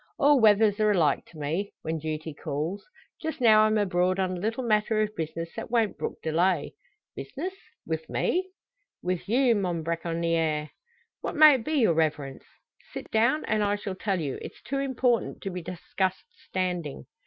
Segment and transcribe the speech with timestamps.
[0.17, 2.83] "All weathers are alike to me when duty calls.
[3.21, 6.73] Just now I'm abroad on a little matter of business that won't brook delay."
[7.15, 7.53] "Business
[7.85, 8.49] wi' me?"
[9.03, 10.71] "With you, mon bracconier!"
[11.19, 12.45] "What may it be, your Reverence?"
[12.91, 14.39] "Sit down, and I shall tell you.
[14.41, 17.05] It's too important to be discussed standing."